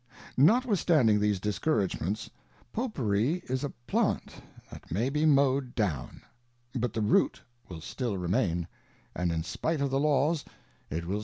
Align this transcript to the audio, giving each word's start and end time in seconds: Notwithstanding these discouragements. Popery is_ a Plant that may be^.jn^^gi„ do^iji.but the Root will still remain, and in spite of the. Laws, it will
Notwithstanding 0.37 1.19
these 1.19 1.39
discouragements. 1.39 2.27
Popery 2.73 3.43
is_ 3.47 3.61
a 3.63 3.69
Plant 3.85 4.33
that 4.71 4.91
may 4.91 5.11
be^.jn^^gi„ 5.11 5.73
do^iji.but 5.75 6.93
the 6.93 7.01
Root 7.01 7.43
will 7.69 7.81
still 7.81 8.17
remain, 8.17 8.67
and 9.15 9.31
in 9.31 9.43
spite 9.43 9.79
of 9.79 9.91
the. 9.91 9.99
Laws, 9.99 10.43
it 10.89 11.05
will 11.05 11.19